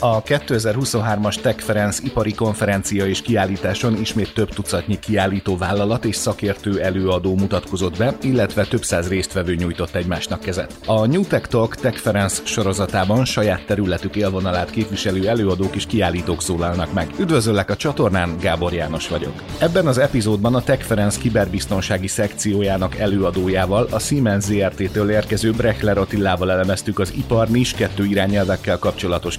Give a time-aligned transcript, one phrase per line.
[0.00, 7.36] A 2023-as Tech ipari konferencia és kiállításon ismét több tucatnyi kiállító vállalat és szakértő előadó
[7.36, 10.74] mutatkozott be, illetve több száz résztvevő nyújtott egymásnak kezet.
[10.86, 17.10] A New Tech Talk Tech sorozatában saját területük élvonalát képviselő előadók és kiállítók szólalnak meg.
[17.18, 19.42] Üdvözöllek a csatornán, Gábor János vagyok.
[19.58, 26.98] Ebben az epizódban a Tech kiberbiztonsági szekciójának előadójával, a Siemens ZRT-től érkező Brechler Attilával elemeztük
[26.98, 29.38] az ipar NIS 2 irányelvekkel kapcsolatos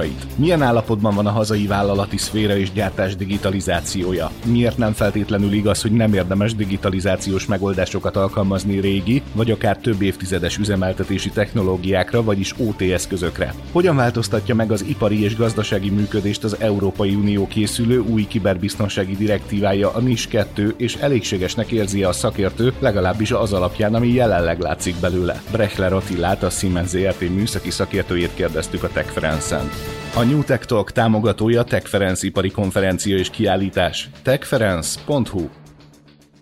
[0.00, 0.38] kihívásait.
[0.38, 4.30] Milyen állapotban van a hazai vállalati szféra és gyártás digitalizációja?
[4.44, 10.58] Miért nem feltétlenül igaz, hogy nem érdemes digitalizációs megoldásokat alkalmazni régi, vagy akár több évtizedes
[10.58, 13.54] üzemeltetési technológiákra, vagyis OT eszközökre?
[13.72, 19.90] Hogyan változtatja meg az ipari és gazdasági működést az Európai Unió készülő új kiberbiztonsági direktívája
[19.90, 25.42] a NIS 2, és elégségesnek érzi a szakértő, legalábbis az alapján, ami jelenleg látszik belőle.
[25.50, 29.85] Brechler Attillát, a Siemens ZRT műszaki szakértőjét kérdeztük a Tech France-en.
[30.16, 34.10] A New Tech Talk támogatója Tech ipari konferencia és kiállítás.
[34.22, 35.48] techference.hu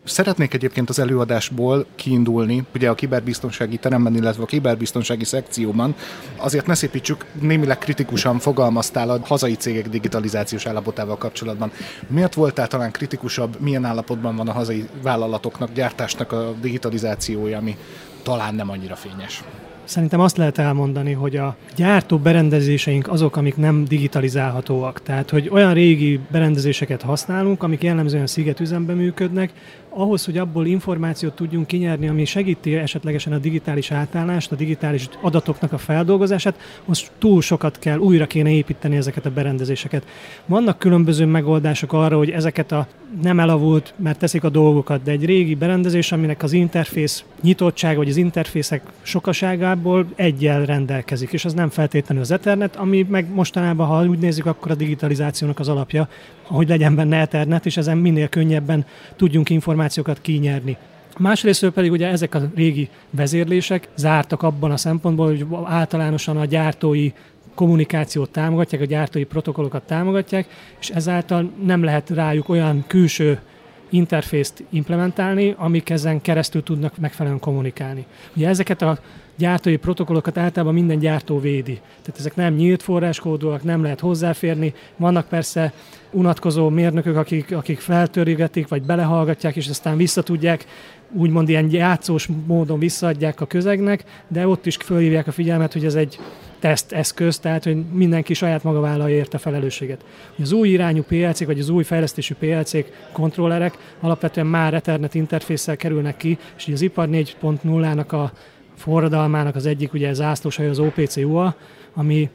[0.05, 5.95] Szeretnék egyébként az előadásból kiindulni, ugye a kiberbiztonsági teremben, illetve a kiberbiztonsági szekcióban.
[6.37, 11.73] Azért ne szépítsük, némileg kritikusan fogalmaztál a hazai cégek digitalizációs állapotával kapcsolatban.
[12.07, 17.77] Miért voltál talán kritikusabb, milyen állapotban van a hazai vállalatoknak, gyártásnak a digitalizációja, ami
[18.23, 19.43] talán nem annyira fényes?
[19.85, 25.03] Szerintem azt lehet elmondani, hogy a gyártó berendezéseink azok, amik nem digitalizálhatóak.
[25.03, 29.53] Tehát, hogy olyan régi berendezéseket használunk, amik jellemzően szigetüzemben működnek,
[29.97, 35.73] ahhoz, hogy abból információt tudjunk kinyerni, ami segíti esetlegesen a digitális átállást, a digitális adatoknak
[35.73, 40.07] a feldolgozását, az túl sokat kell, újra kéne építeni ezeket a berendezéseket.
[40.47, 42.87] Vannak különböző megoldások arra, hogy ezeket a
[43.23, 48.09] nem elavult, mert teszik a dolgokat, de egy régi berendezés, aminek az interfész nyitottsága, vagy
[48.09, 54.05] az interfészek sokaságából egyel rendelkezik, és az nem feltétlenül az Ethernet, ami meg mostanában, ha
[54.05, 56.09] úgy nézzük, akkor a digitalizációnak az alapja,
[56.43, 58.87] hogy legyen benne Ethernet, és ezen minél könnyebben
[59.17, 59.51] tudjunk
[59.85, 60.77] információkat kinyerni.
[61.19, 67.13] Másrészt pedig ugye ezek a régi vezérlések zártak abban a szempontból, hogy általánosan a gyártói
[67.55, 70.47] kommunikációt támogatják, a gyártói protokollokat támogatják,
[70.81, 73.41] és ezáltal nem lehet rájuk olyan külső
[73.89, 78.07] interfészt implementálni, amik ezen keresztül tudnak megfelelően kommunikálni.
[78.37, 78.99] Ugye ezeket a
[79.37, 81.75] gyártói protokollokat általában minden gyártó védi.
[81.75, 84.75] Tehát ezek nem nyílt forráskódúak, nem lehet hozzáférni.
[84.97, 85.73] Vannak persze
[86.11, 90.65] unatkozó mérnökök, akik, akik feltörigetik, vagy belehallgatják, és aztán visszatudják,
[91.13, 95.95] úgymond ilyen játszós módon visszaadják a közegnek, de ott is fölhívják a figyelmet, hogy ez
[95.95, 96.19] egy
[96.65, 100.05] teszt eszköz, tehát hogy mindenki saját maga vállalja érte felelősséget.
[100.41, 106.17] Az új irányú PLC-k, vagy az új fejlesztésű PLC-k, kontrollerek alapvetően már Ethernet interfésszel kerülnek
[106.17, 108.33] ki, és az ipar 4.0-nak a
[108.77, 111.55] forradalmának az egyik ugye zászlóshaj az OPC-UA,
[111.95, 112.31] ami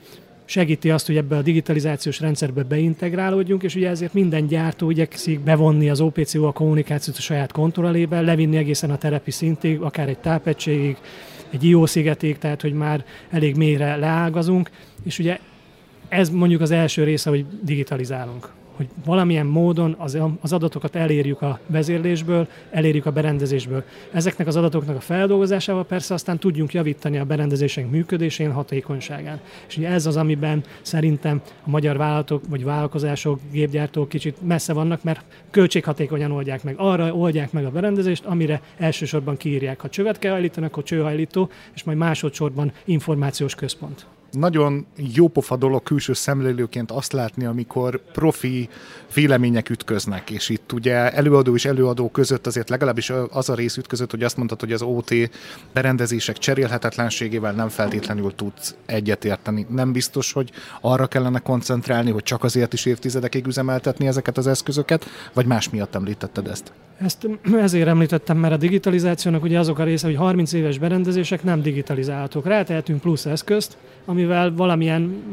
[0.46, 5.90] segíti azt, hogy ebbe a digitalizációs rendszerbe beintegrálódjunk, és ugye ezért minden gyártó igyekszik bevonni
[5.90, 10.98] az OPCU a kommunikációt a saját kontrollébe, levinni egészen a terepi szintig, akár egy tápegységig,
[11.50, 14.70] egy IO szigetig, tehát hogy már elég mélyre leágazunk,
[15.04, 15.38] és ugye
[16.10, 18.50] ez mondjuk az első része, hogy digitalizálunk
[18.80, 23.84] hogy valamilyen módon az, az adatokat elérjük a vezérlésből, elérjük a berendezésből.
[24.12, 29.40] Ezeknek az adatoknak a feldolgozásával persze aztán tudjunk javítani a berendezésünk működésén, hatékonyságán.
[29.68, 35.04] És ugye ez az, amiben szerintem a magyar vállalatok vagy vállalkozások, gépgyártók kicsit messze vannak,
[35.04, 36.76] mert költséghatékonyan oldják meg.
[36.78, 39.82] Arra oldják meg a berendezést, amire elsősorban kiírják.
[39.82, 46.14] Ha csövet kell hajlítani, akkor csőhajlító, és majd másodszorban információs központ nagyon jópofa dolog külső
[46.14, 48.70] szemlélőként azt látni, amikor profi
[49.14, 54.12] vélemények ütköznek, és itt ugye előadó és előadó között azért legalábbis az a rész ütközött,
[54.12, 55.14] hogy azt mondtad, hogy az OT
[55.74, 59.66] berendezések cserélhetetlenségével nem feltétlenül tudsz egyetérteni.
[59.70, 60.52] Nem biztos, hogy
[60.82, 65.96] arra kellene koncentrálni, hogy csak azért is évtizedekig üzemeltetni ezeket az eszközöket, vagy más miatt
[65.96, 66.72] említetted ezt?
[67.02, 67.28] Ezt
[67.68, 72.46] ezért említettem, mert a digitalizációnak ugye azok a része, hogy 30 éves berendezések nem digitalizálhatók.
[72.46, 73.78] Rátehetünk plusz eszközt,
[74.20, 75.24] amivel valamilyen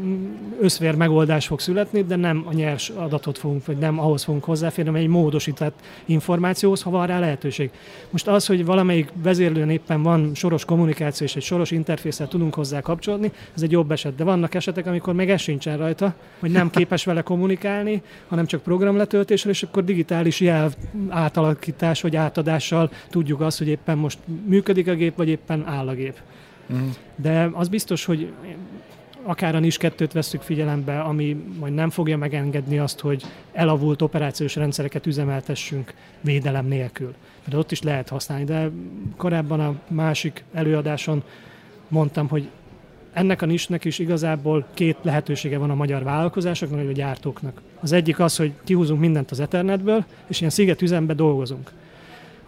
[0.61, 4.91] összvér megoldás fog születni, de nem a nyers adatot fogunk, vagy nem ahhoz fogunk hozzáférni,
[4.91, 5.75] hanem egy módosított
[6.05, 7.71] információhoz, ha van rá lehetőség.
[8.11, 12.81] Most az, hogy valamelyik vezérlőn éppen van soros kommunikáció és egy soros interfésszel tudunk hozzá
[12.81, 14.15] kapcsolódni, ez egy jobb eset.
[14.15, 18.63] De vannak esetek, amikor meg ez sincsen rajta, hogy nem képes vele kommunikálni, hanem csak
[18.63, 20.71] programletöltésre, és akkor digitális jel
[21.09, 25.95] átalakítás vagy átadással tudjuk azt, hogy éppen most működik a gép, vagy éppen áll a
[25.95, 26.21] gép.
[26.67, 26.89] Uh-huh.
[27.17, 28.33] De az biztos, hogy
[29.23, 34.57] akár a NIS 2-t veszük figyelembe, ami majd nem fogja megengedni azt, hogy elavult operációs
[34.57, 37.15] rendszereket üzemeltessünk védelem nélkül.
[37.45, 38.71] Mert ott is lehet használni, de
[39.17, 41.23] korábban a másik előadáson
[41.89, 42.49] mondtam, hogy
[43.13, 47.61] ennek a nisnek is igazából két lehetősége van a magyar vállalkozásoknak, vagy a gyártóknak.
[47.81, 51.71] Az egyik az, hogy kihúzunk mindent az Ethernetből, és ilyen szigetüzembe dolgozunk.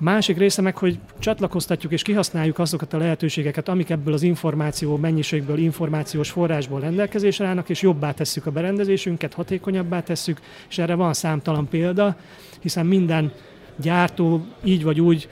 [0.00, 5.58] Másik része meg, hogy csatlakoztatjuk és kihasználjuk azokat a lehetőségeket, amik ebből az információ mennyiségből,
[5.58, 11.68] információs forrásból rendelkezésre állnak, és jobbá tesszük a berendezésünket, hatékonyabbá tesszük, és erre van számtalan
[11.68, 12.16] példa,
[12.60, 13.32] hiszen minden
[13.76, 15.28] gyártó így vagy úgy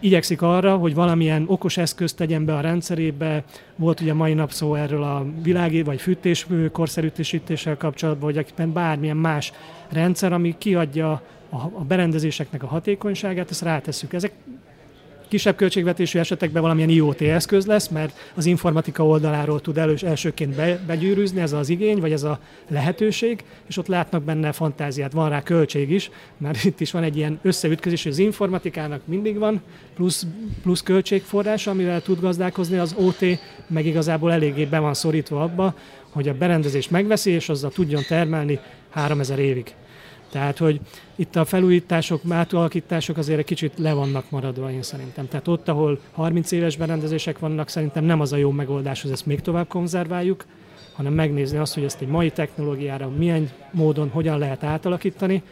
[0.00, 3.44] igyekszik arra, hogy valamilyen okos eszközt tegyen be a rendszerébe.
[3.76, 9.52] Volt ugye mai nap szó erről a világi vagy fűtés korszerűtésítéssel kapcsolatban, vagy bármilyen más
[9.88, 14.12] rendszer, ami kiadja a berendezéseknek a hatékonyságát, ezt rátesszük.
[14.12, 14.32] Ezek
[15.28, 20.80] kisebb költségvetésű esetekben valamilyen IoT eszköz lesz, mert az informatika oldaláról tud elős, elsőként be,
[20.86, 22.38] begyűrűzni ez az igény, vagy ez a
[22.68, 27.16] lehetőség, és ott látnak benne fantáziát, van rá költség is, mert itt is van egy
[27.16, 29.62] ilyen összeütközés, hogy az informatikának mindig van
[29.94, 30.26] plusz,
[30.62, 33.24] plusz költségforrás, amivel tud gazdálkozni az OT,
[33.66, 35.74] meg igazából eléggé be van szorítva abba,
[36.10, 38.58] hogy a berendezést megveszi, és azzal tudjon termelni
[38.90, 39.74] 3000 évig.
[40.30, 40.80] Tehát, hogy
[41.16, 45.28] itt a felújítások, átalakítások azért egy kicsit le vannak maradva, én szerintem.
[45.28, 49.26] Tehát ott, ahol 30 éves berendezések vannak, szerintem nem az a jó megoldás, hogy ezt
[49.26, 50.44] még tovább konzerváljuk,
[50.92, 55.42] hanem megnézni azt, hogy ezt egy mai technológiára milyen módon, hogyan lehet átalakítani.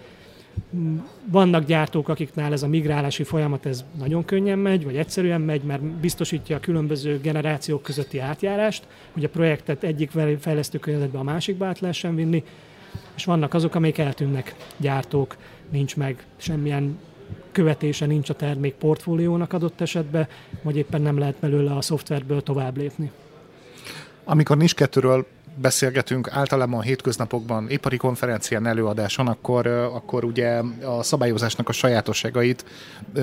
[1.31, 5.83] Vannak gyártók, akiknál ez a migrálási folyamat ez nagyon könnyen megy, vagy egyszerűen megy, mert
[5.83, 12.15] biztosítja a különböző generációk közötti átjárást, hogy a projektet egyik fejlesztő a másikba át lehessen
[12.15, 12.45] vinni
[13.17, 15.37] és vannak azok, amelyek eltűnnek, gyártók,
[15.71, 16.99] nincs meg semmilyen
[17.53, 20.29] követése nincs a termék portfóliónak adott esetben,
[20.63, 23.11] vagy éppen nem lehet belőle a szoftverből tovább lépni.
[24.25, 25.25] Amikor NIS 2-ről
[25.57, 32.65] beszélgetünk általában a hétköznapokban, ipari konferencián, előadáson, akkor, akkor ugye a szabályozásnak a sajátosságait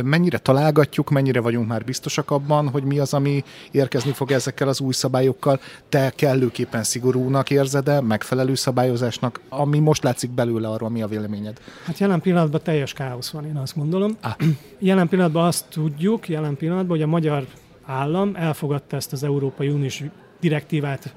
[0.03, 4.79] mennyire találgatjuk, mennyire vagyunk már biztosak abban, hogy mi az, ami érkezni fog ezekkel az
[4.79, 5.59] új szabályokkal.
[5.89, 11.59] Te kellőképpen szigorúnak érzed -e, megfelelő szabályozásnak, ami most látszik belőle arról, mi a véleményed?
[11.85, 14.17] Hát jelen pillanatban teljes káosz van, én azt gondolom.
[14.21, 14.31] Ah.
[14.79, 17.45] Jelen pillanatban azt tudjuk, jelen pillanatban, hogy a magyar
[17.85, 20.03] állam elfogadta ezt az Európai Uniós
[20.41, 21.15] direktívát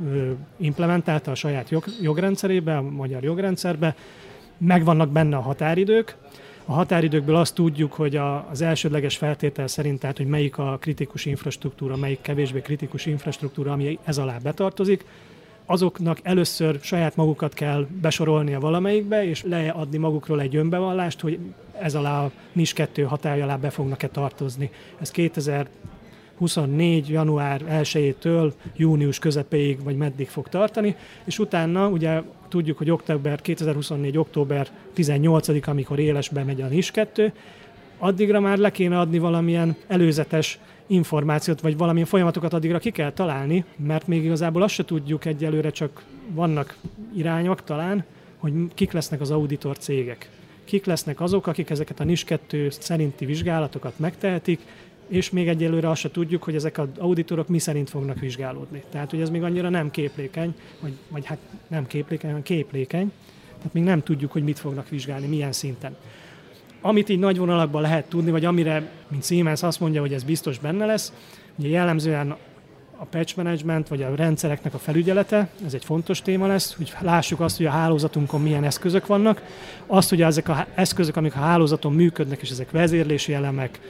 [0.57, 3.97] implementálta a saját jog, jogrendszerébe, a magyar jogrendszerbe,
[4.59, 6.17] megvannak benne a határidők,
[6.67, 11.25] a határidőkből azt tudjuk, hogy a, az elsődleges feltétel szerint, tehát hogy melyik a kritikus
[11.25, 15.05] infrastruktúra, melyik kevésbé kritikus infrastruktúra, ami ez alá betartozik,
[15.67, 21.39] azoknak először saját magukat kell besorolnia valamelyikbe, és leadni magukról egy önbevallást, hogy
[21.81, 24.71] ez alá a NIS 2 hatály alá be fognak-e tartozni.
[25.01, 25.69] Ez 2000
[26.39, 27.09] 24.
[27.09, 34.19] január 1-től június közepéig, vagy meddig fog tartani, és utána ugye tudjuk, hogy október 2024.
[34.19, 37.33] október 18 amikor élesbe megy a NIS 2,
[37.99, 43.65] addigra már le kéne adni valamilyen előzetes információt, vagy valamilyen folyamatokat addigra ki kell találni,
[43.77, 46.77] mert még igazából azt se tudjuk egyelőre, csak vannak
[47.17, 48.05] irányok talán,
[48.39, 50.29] hogy kik lesznek az auditor cégek.
[50.65, 54.61] Kik lesznek azok, akik ezeket a NIS 2 szerinti vizsgálatokat megtehetik,
[55.09, 58.83] és még egyelőre azt se tudjuk, hogy ezek az auditorok mi szerint fognak vizsgálódni.
[58.91, 63.13] Tehát, hogy ez még annyira nem képlékeny, vagy, vagy hát nem képlékeny, hanem képlékeny,
[63.57, 65.97] tehát még nem tudjuk, hogy mit fognak vizsgálni, milyen szinten.
[66.81, 70.59] Amit így nagy vonalakban lehet tudni, vagy amire, mint Siemens azt mondja, hogy ez biztos
[70.59, 71.13] benne lesz,
[71.57, 72.37] ugye jellemzően
[72.97, 77.41] a patch management, vagy a rendszereknek a felügyelete, ez egy fontos téma lesz, hogy lássuk
[77.41, 79.43] azt, hogy a hálózatunkon milyen eszközök vannak.
[79.87, 83.81] Azt, hogy ezek az eszközök, amik a hálózaton működnek, és ezek vezérlési elemek,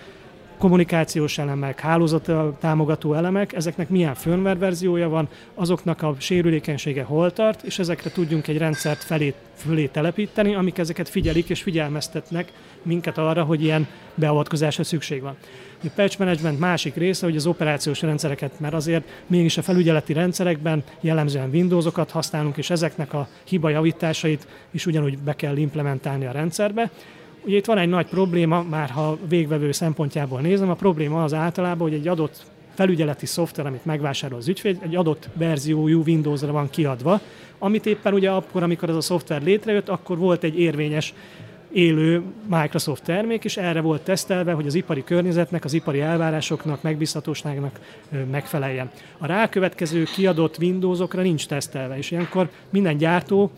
[0.59, 7.63] kommunikációs elemek, hálózat támogató elemek, ezeknek milyen firmware verziója van, azoknak a sérülékenysége hol tart,
[7.63, 13.43] és ezekre tudjunk egy rendszert felé, fölé telepíteni, amik ezeket figyelik és figyelmeztetnek minket arra,
[13.43, 15.37] hogy ilyen beavatkozásra szükség van.
[15.85, 20.83] A patch management másik része, hogy az operációs rendszereket, mert azért mégis a felügyeleti rendszerekben
[21.01, 26.91] jellemzően Windowsokat használunk, és ezeknek a hibajavításait is ugyanúgy be kell implementálni a rendszerbe.
[27.47, 31.89] Ugye itt van egy nagy probléma, már ha végvevő szempontjából nézem, a probléma az általában,
[31.89, 37.21] hogy egy adott felügyeleti szoftver, amit megvásárol az ügyfél, egy adott verziójú Windows-ra van kiadva,
[37.59, 41.15] amit éppen ugye akkor, amikor ez a szoftver létrejött, akkor volt egy érvényes
[41.73, 47.81] élő Microsoft termék, és erre volt tesztelve, hogy az ipari környezetnek, az ipari elvárásoknak, megbízhatóságnak
[48.31, 48.91] megfeleljen.
[49.19, 53.51] A rákövetkező kiadott Windowsokra nincs tesztelve, és ilyenkor minden gyártó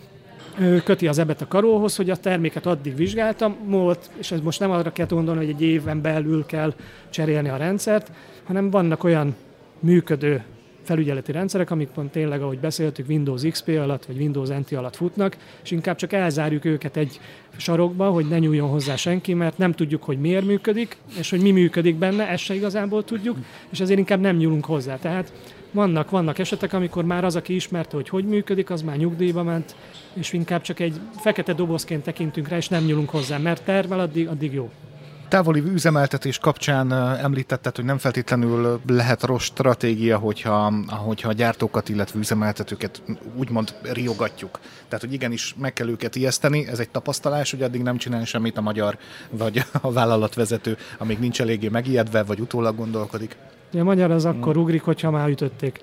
[0.85, 4.71] köti az ebet a karóhoz, hogy a terméket addig vizsgáltam, volt, és ez most nem
[4.71, 6.75] arra kell gondolni, hogy egy éven belül kell
[7.11, 8.11] cserélni a rendszert,
[8.45, 9.35] hanem vannak olyan
[9.81, 10.45] működő
[10.83, 15.37] felügyeleti rendszerek, amik pont tényleg, ahogy beszéltük, Windows XP alatt vagy Windows NT alatt futnak,
[15.63, 17.21] és inkább csak elzárjuk őket egy
[17.57, 21.51] sarokba, hogy ne nyúljon hozzá senki, mert nem tudjuk, hogy miért működik, és hogy mi
[21.51, 23.37] működik benne, ezt se igazából tudjuk,
[23.71, 24.97] és ezért inkább nem nyúlunk hozzá.
[24.97, 25.33] Tehát
[25.77, 29.77] Vannak, vannak esetek, amikor már az, aki ismerte, hogy hogy működik, az már nyugdíjba ment,
[30.13, 34.29] és inkább csak egy fekete dobozként tekintünk rá, és nem nyúlunk hozzá, mert tervel addig,
[34.29, 34.71] addig jó
[35.29, 42.19] távoli üzemeltetés kapcsán említetted, hogy nem feltétlenül lehet rossz stratégia, hogyha, hogyha a gyártókat, illetve
[42.19, 43.03] üzemeltetőket
[43.35, 44.61] úgymond riogatjuk.
[44.89, 48.57] Tehát, hogy igenis meg kell őket ijeszteni, ez egy tapasztalás, hogy addig nem csinál semmit
[48.57, 48.99] a magyar
[49.31, 53.37] vagy a vállalatvezető, amíg nincs eléggé megijedve, vagy utólag gondolkodik.
[53.73, 55.81] A magyar az akkor ugrik, hogyha már ütötték.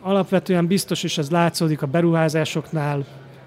[0.00, 3.06] Alapvetően biztos, és ez látszódik a beruházásoknál,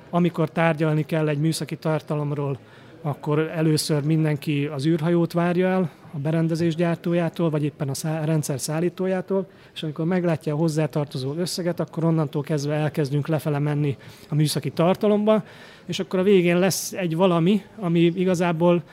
[0.10, 2.60] amikor tárgyalni kell egy műszaki tartalomról,
[3.02, 8.60] akkor először mindenki az űrhajót várja el a berendezés gyártójától, vagy éppen a szá- rendszer
[8.60, 13.98] szállítójától, és amikor meglátja a hozzátartozó összeget, akkor onnantól kezdve elkezdünk lefele menni
[14.30, 15.44] a műszaki tartalomba,
[15.86, 18.84] és akkor a végén lesz egy valami, ami igazából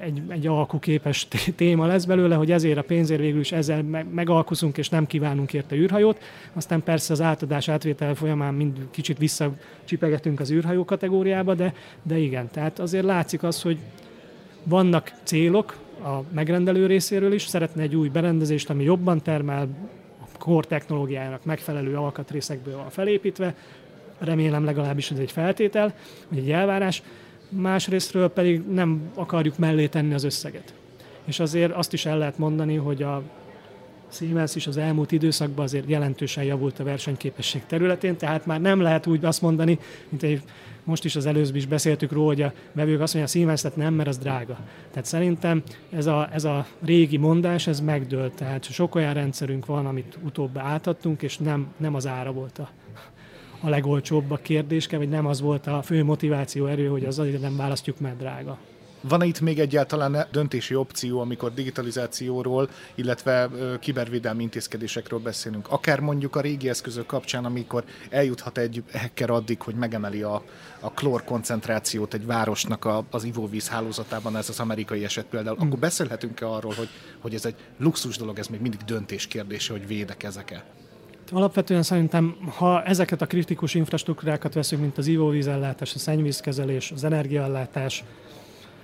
[0.00, 4.88] egy, egy alkuképes téma lesz belőle, hogy ezért a pénzért végül is ezzel megalkuszunk, és
[4.88, 6.18] nem kívánunk érte űrhajót.
[6.52, 12.50] Aztán persze az átadás átvétel folyamán mind kicsit visszacsipegetünk az űrhajó kategóriába, de, de igen,
[12.50, 13.78] tehát azért látszik az, hogy
[14.64, 19.68] vannak célok a megrendelő részéről is, szeretne egy új berendezést, ami jobban termel,
[20.20, 23.54] a core technológiájának megfelelő alkatrészekből van felépítve,
[24.18, 25.94] remélem legalábbis ez egy feltétel,
[26.28, 27.02] vagy egy elvárás,
[27.56, 30.74] másrésztről pedig nem akarjuk mellé tenni az összeget.
[31.24, 33.22] És azért azt is el lehet mondani, hogy a
[34.12, 39.06] Siemens is az elmúlt időszakban azért jelentősen javult a versenyképesség területén, tehát már nem lehet
[39.06, 39.78] úgy azt mondani,
[40.08, 40.42] mint egy,
[40.84, 43.94] most is az előző is beszéltük róla, hogy a vevők azt mondja, a Siemens nem,
[43.94, 44.58] mert az drága.
[44.90, 48.32] Tehát szerintem ez a, ez a régi mondás, ez megdőlt.
[48.32, 52.68] Tehát sok olyan rendszerünk van, amit utóbb átadtunk, és nem, nem az ára volt a
[53.62, 57.40] a legolcsóbb a kérdéske, vagy nem az volt a fő motiváció erő, hogy az azért
[57.40, 58.58] nem választjuk, mert drága.
[59.08, 63.50] Van-e itt még egyáltalán döntési opció, amikor digitalizációról, illetve
[63.80, 65.70] kibervédelmi intézkedésekről beszélünk?
[65.70, 70.42] Akár mondjuk a régi eszközök kapcsán, amikor eljuthat egy hacker addig, hogy megemeli a,
[70.80, 75.66] a klór koncentrációt egy városnak a, az ivóvíz hálózatában, ez az amerikai eset például, hmm.
[75.66, 76.88] akkor beszélhetünk-e arról, hogy,
[77.18, 80.64] hogy ez egy luxus dolog, ez még mindig döntés kérdése, hogy védek ezek-e?
[81.32, 88.04] Alapvetően szerintem, ha ezeket a kritikus infrastruktúrákat veszünk, mint az ivóvízellátás, a szennyvízkezelés, az energiaellátás,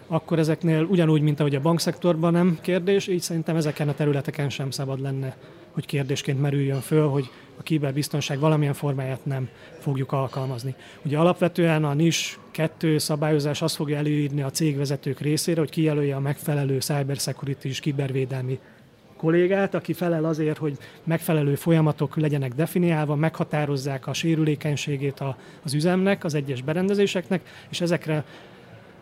[0.07, 4.71] akkor ezeknél ugyanúgy, mint ahogy a bankszektorban nem kérdés, így szerintem ezeken a területeken sem
[4.71, 5.37] szabad lenne,
[5.71, 10.75] hogy kérdésként merüljön föl, hogy a kiberbiztonság valamilyen formáját nem fogjuk alkalmazni.
[11.05, 16.21] Ugye alapvetően a NIS 2 szabályozás azt fogja előírni a cégvezetők részére, hogy kijelölje a
[16.21, 18.59] megfelelő cybersecurity és kibervédelmi
[19.19, 25.23] kollégát, aki felel azért, hogy megfelelő folyamatok legyenek definiálva, meghatározzák a sérülékenységét
[25.63, 28.25] az üzemnek, az egyes berendezéseknek, és ezekre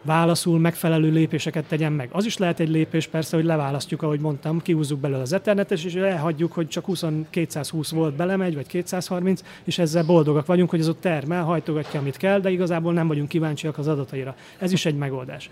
[0.07, 2.09] válaszul megfelelő lépéseket tegyen meg.
[2.13, 5.95] Az is lehet egy lépés persze, hogy leválasztjuk, ahogy mondtam, kihúzzuk belőle az ethernetes, és
[5.95, 10.89] elhagyjuk, hogy csak 20, 220 volt belemegy, vagy 230, és ezzel boldogak vagyunk, hogy az
[10.89, 14.37] ott termel, hajtogatja, amit kell, de igazából nem vagyunk kíváncsiak az adataira.
[14.59, 15.51] Ez is egy megoldás.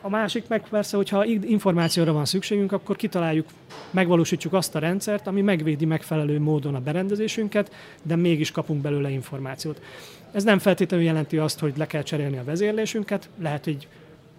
[0.00, 3.46] A másik meg persze, hogyha információra van szükségünk, akkor kitaláljuk,
[3.90, 9.80] megvalósítsuk azt a rendszert, ami megvédi megfelelő módon a berendezésünket, de mégis kapunk belőle információt.
[10.32, 13.88] Ez nem feltétlenül jelenti azt, hogy le kell cserélni a vezérlésünket, lehet, hogy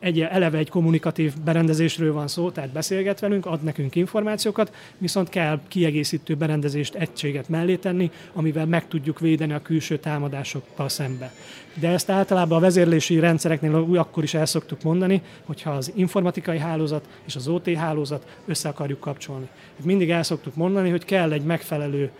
[0.01, 5.59] egy, eleve egy kommunikatív berendezésről van szó, tehát beszélget velünk, ad nekünk információkat, viszont kell
[5.67, 11.33] kiegészítő berendezést, egységet mellé tenni, amivel meg tudjuk védeni a külső támadásokkal szembe.
[11.73, 16.57] De ezt általában a vezérlési rendszereknél úgy akkor is el szoktuk mondani, hogyha az informatikai
[16.57, 19.47] hálózat és az OT hálózat össze akarjuk kapcsolni.
[19.83, 22.11] Mindig el szoktuk mondani, hogy kell egy megfelelő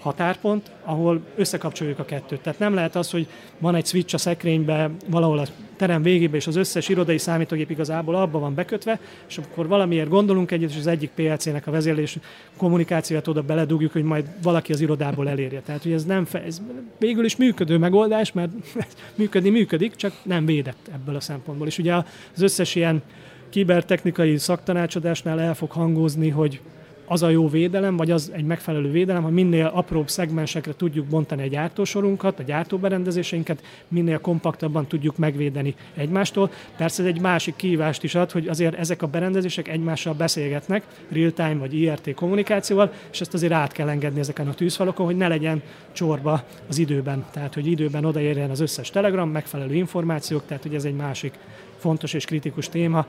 [0.00, 2.40] határpont, ahol összekapcsoljuk a kettőt.
[2.40, 3.26] Tehát nem lehet az, hogy
[3.58, 8.14] van egy switch a szekrénybe, valahol a terem végébe, és az összes irodai számítógép igazából
[8.14, 12.18] abba van bekötve, és akkor valamiért gondolunk egyet, és az egyik PLC-nek a vezérlés
[12.56, 15.60] kommunikációját oda beledugjuk, hogy majd valaki az irodából elérje.
[15.60, 16.60] Tehát, hogy ez nem fe, ez
[16.98, 18.50] végül is működő megoldás, mert
[19.14, 21.66] működni működik, csak nem védett ebből a szempontból.
[21.66, 21.94] És ugye
[22.34, 23.02] az összes ilyen
[23.50, 26.60] kibertechnikai szaktanácsadásnál el fog hangozni, hogy
[27.06, 31.42] az a jó védelem, vagy az egy megfelelő védelem, hogy minél apróbb szegmensekre tudjuk bontani
[31.42, 36.50] a gyártósorunkat, a gyártóberendezéseinket, minél kompaktabban tudjuk megvédeni egymástól.
[36.76, 41.54] Persze ez egy másik kívást is ad, hogy azért ezek a berendezések egymással beszélgetnek, real-time
[41.54, 45.62] vagy IRT kommunikációval, és ezt azért át kell engedni ezeken a tűzfalokon, hogy ne legyen
[45.92, 47.24] csorba az időben.
[47.32, 51.34] Tehát, hogy időben odaérjen az összes telegram, megfelelő információk, tehát hogy ez egy másik
[51.78, 53.06] fontos és kritikus téma,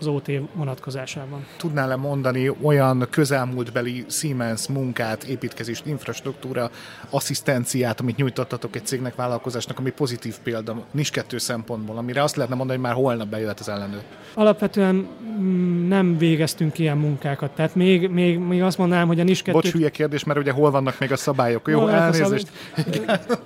[0.00, 1.46] az OT vonatkozásában.
[1.56, 6.70] Tudnál-e mondani olyan közelmúltbeli Siemens munkát, építkezést, infrastruktúra,
[7.10, 12.56] asszisztenciát, amit nyújtottatok egy cégnek, vállalkozásnak, ami pozitív példa NIS 2 szempontból, amire azt lehetne
[12.56, 14.02] mondani, hogy már holnap bejöhet az ellenőr?
[14.34, 15.08] Alapvetően
[15.40, 17.50] mm, nem végeztünk ilyen munkákat.
[17.50, 19.52] Tehát még, még, még azt mondanám, hogy a NIS 2...
[19.52, 21.68] Bocs, hülye kérdés, mert ugye hol vannak még a szabályok?
[21.68, 22.50] Jó, elnézést.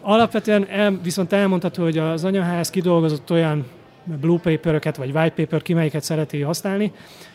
[0.00, 3.66] Alapvetően el, viszont elmondható, hogy az anyaház kidolgozott olyan
[4.04, 6.92] blue paper vagy white paper, ki melyiket szereti használni,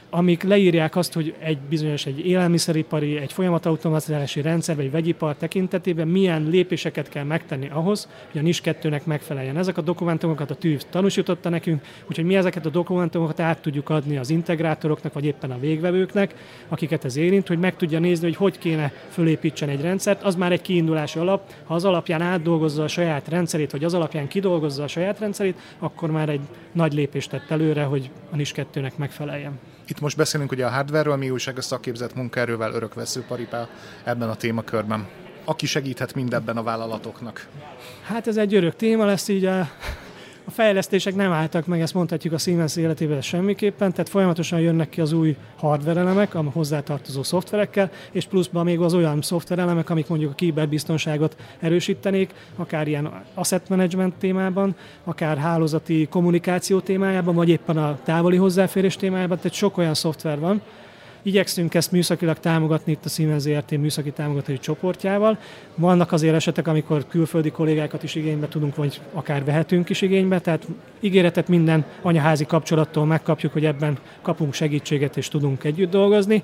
[0.09, 6.47] amik leírják azt, hogy egy bizonyos egy élelmiszeripari, egy folyamatautomatizálási rendszer, vagy vegyipar tekintetében milyen
[6.49, 9.57] lépéseket kell megtenni ahhoz, hogy a NIS 2-nek megfeleljen.
[9.57, 14.17] Ezek a dokumentumokat a TÜV tanúsította nekünk, úgyhogy mi ezeket a dokumentumokat át tudjuk adni
[14.17, 16.35] az integrátoroknak, vagy éppen a végvevőknek,
[16.67, 20.23] akiket ez érint, hogy meg tudja nézni, hogy hogy kéne fölépítsen egy rendszert.
[20.23, 21.53] Az már egy kiindulási alap.
[21.63, 26.11] Ha az alapján átdolgozza a saját rendszerét, vagy az alapján kidolgozza a saját rendszerét, akkor
[26.11, 29.59] már egy nagy lépést tett előre, hogy a NIS 2-nek megfeleljen.
[29.99, 33.67] Most beszélünk ugye a hardware-ről, mi újság a szakképzett munkaerővel örökvesző paripá
[34.03, 35.07] ebben a témakörben.
[35.45, 37.47] Aki segíthet mindebben a vállalatoknak?
[38.03, 39.69] Hát ez egy örök téma lesz, így a
[40.47, 45.01] a fejlesztések nem álltak meg, ezt mondhatjuk a Siemens életében semmiképpen, tehát folyamatosan jönnek ki
[45.01, 50.31] az új hardware elemek, a hozzátartozó szoftverekkel, és pluszban még az olyan szoftverelemek, amik mondjuk
[50.31, 57.99] a kiberbiztonságot erősítenék, akár ilyen asset management témában, akár hálózati kommunikáció témájában, vagy éppen a
[58.03, 60.61] távoli hozzáférés témájában, tehát sok olyan szoftver van,
[61.27, 65.37] Igyekszünk ezt műszakilag támogatni itt a Siemens ZRT műszaki támogatói csoportjával.
[65.75, 70.67] Vannak azért esetek, amikor külföldi kollégákat is igénybe tudunk, vagy akár vehetünk is igénybe, tehát
[70.99, 76.43] ígéretet minden anyaházi kapcsolattól megkapjuk, hogy ebben kapunk segítséget és tudunk együtt dolgozni.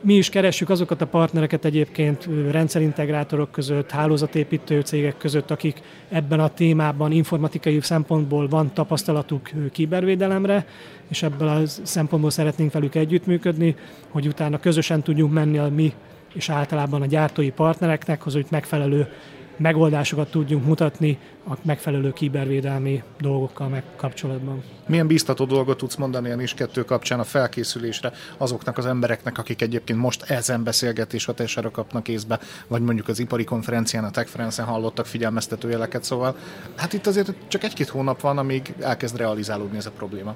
[0.00, 6.48] Mi is keressük azokat a partnereket egyébként rendszerintegrátorok között, hálózatépítő cégek között, akik ebben a
[6.48, 10.66] témában informatikai szempontból van tapasztalatuk kibervédelemre,
[11.08, 13.76] és ebből a szempontból szeretnénk velük együttműködni,
[14.08, 15.92] hogy utána közösen tudjunk menni a mi
[16.34, 19.08] és általában a gyártói partnereknek, hogy megfelelő
[19.58, 24.62] megoldásokat tudjunk mutatni a megfelelő kibervédelmi dolgokkal megkapcsolatban.
[24.86, 29.62] Milyen biztató dolgot tudsz mondani a NIS 2 kapcsán a felkészülésre azoknak az embereknek, akik
[29.62, 35.06] egyébként most ezen beszélgetés hatására kapnak észbe, vagy mondjuk az ipari konferencián, a TechFrance-en hallottak
[35.06, 36.36] figyelmeztető jeleket, szóval
[36.76, 40.34] hát itt azért csak egy-két hónap van, amíg elkezd realizálódni ez a probléma.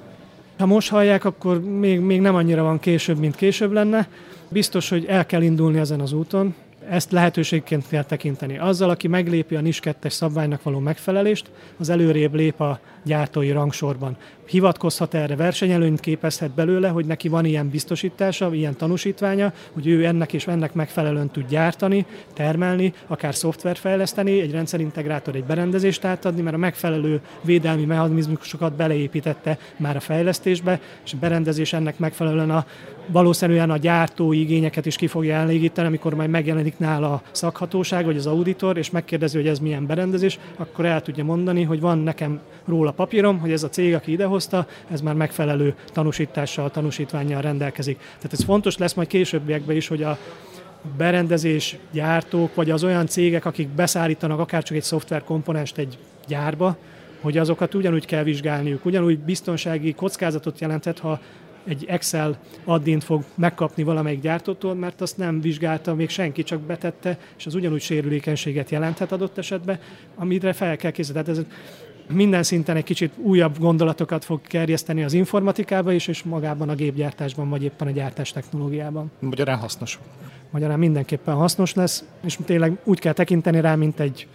[0.57, 4.07] Ha most hallják, akkor még, még nem annyira van később, mint később lenne.
[4.49, 6.55] Biztos, hogy el kell indulni ezen az úton,
[6.89, 8.57] ezt lehetőségként kell tekinteni.
[8.57, 14.17] Azzal, aki meglépi a NIS 2 szabványnak való megfelelést, az előrébb lép a gyártói rangsorban.
[14.45, 20.33] Hivatkozhat erre, versenyelőnyt képezhet belőle, hogy neki van ilyen biztosítása, ilyen tanúsítványa, hogy ő ennek
[20.33, 26.55] és ennek megfelelően tud gyártani, termelni, akár szoftvert fejleszteni, egy rendszerintegrátor, egy berendezést átadni, mert
[26.55, 32.65] a megfelelő védelmi mechanizmusokat beleépítette már a fejlesztésbe, és a berendezés ennek megfelelően a
[33.07, 38.17] valószínűen a gyártó igényeket is ki fogja elégíteni, amikor majd megjelenik nála a szakhatóság vagy
[38.17, 42.39] az auditor, és megkérdezi, hogy ez milyen berendezés, akkor el tudja mondani, hogy van nekem
[42.65, 47.97] róla papírom, hogy ez a cég, aki idehozta, ez már megfelelő tanúsítással, tanúsítványjal rendelkezik.
[47.97, 50.17] Tehát ez fontos lesz majd későbbiekben is, hogy a
[50.97, 56.77] berendezés gyártók, vagy az olyan cégek, akik beszállítanak akár csak egy szoftverkomponest egy gyárba,
[57.21, 61.19] hogy azokat ugyanúgy kell vizsgálniuk, ugyanúgy biztonsági kockázatot jelenthet, ha
[61.65, 67.17] egy Excel addint fog megkapni valamelyik gyártótól, mert azt nem vizsgálta még senki, csak betette,
[67.37, 69.79] és az ugyanúgy sérülékenységet jelenthet adott esetben,
[70.15, 71.25] amire fel kell készíteni.
[71.25, 71.45] Tehát ez
[72.07, 77.49] minden szinten egy kicsit újabb gondolatokat fog kerjeszteni az informatikába is, és magában a gépgyártásban,
[77.49, 79.11] vagy éppen a gyártás technológiában.
[79.19, 79.99] Magyarán hasznos.
[80.51, 84.27] Magyarán mindenképpen hasznos lesz, és tényleg úgy kell tekinteni rá, mint egy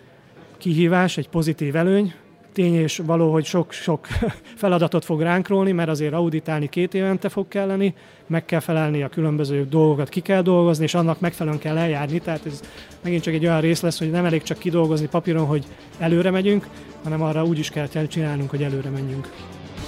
[0.56, 2.14] kihívás, egy pozitív előny,
[2.58, 4.06] tény és való, hogy sok-sok
[4.62, 7.94] feladatot fog ránk rólni, mert azért auditálni két évente fog kelleni,
[8.26, 12.18] meg kell felelni a különböző dolgokat, ki kell dolgozni, és annak megfelelően kell eljárni.
[12.18, 12.60] Tehát ez
[13.02, 15.64] megint csak egy olyan rész lesz, hogy nem elég csak kidolgozni papíron, hogy
[15.98, 16.66] előre megyünk,
[17.02, 19.28] hanem arra úgy is kell csinálnunk, hogy előre menjünk.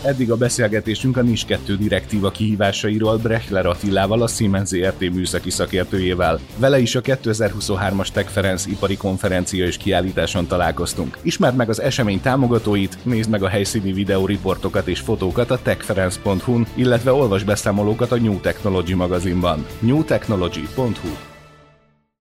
[0.03, 6.39] Eddig a beszélgetésünk a NIS 2 direktíva kihívásairól Brechler Attilával, a Siemens ZRT műszaki szakértőjével.
[6.57, 11.19] Vele is a 2023-as Tech Ferenc ipari konferencia és kiállításon találkoztunk.
[11.23, 17.13] Ismerd meg az esemény támogatóit, nézd meg a helyszíni videóriportokat és fotókat a techference.hu-n, illetve
[17.13, 19.67] olvasd beszámolókat a New Technology magazinban.
[19.81, 21.40] newtechnology.hu